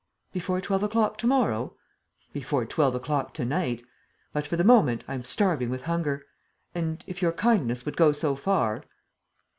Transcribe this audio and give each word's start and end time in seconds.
"Before 0.33 0.59
twelve 0.61 0.81
o'clock 0.81 1.19
to 1.19 1.27
morrow?" 1.27 1.75
"Before 2.33 2.65
twelve 2.65 2.95
o'clock 2.95 3.35
to 3.35 3.45
night. 3.45 3.83
But, 4.33 4.47
for 4.47 4.55
the 4.55 4.63
moment, 4.63 5.03
I 5.07 5.13
am 5.13 5.23
starving 5.23 5.69
with 5.69 5.81
hunger. 5.83 6.25
And, 6.73 7.03
if 7.05 7.21
your 7.21 7.33
kindness 7.33 7.85
would 7.85 7.97
go 7.97 8.11
so 8.11 8.35
far. 8.35 8.83